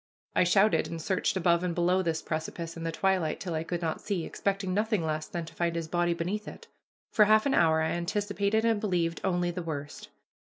I 0.35 0.43
shouted 0.45 0.87
and 0.89 0.99
searched 0.99 1.37
above 1.37 1.63
and 1.63 1.75
below 1.75 2.01
this 2.01 2.23
precipice 2.23 2.75
in 2.75 2.81
the 2.83 2.91
twilight 2.91 3.39
till 3.39 3.53
I 3.53 3.63
could 3.63 3.83
not 3.83 4.01
see, 4.01 4.25
expecting 4.25 4.73
nothing 4.73 5.05
less 5.05 5.27
than 5.27 5.45
to 5.45 5.53
find 5.53 5.75
his 5.75 5.87
body 5.87 6.15
beneath 6.15 6.47
it. 6.47 6.65
For 7.11 7.25
half 7.25 7.45
an 7.45 7.53
hour 7.53 7.81
I 7.83 7.91
anticipated 7.91 8.65
and 8.65 8.81
believed 8.81 9.21
only 9.23 9.51
the 9.51 9.61
worst. 9.61 10.09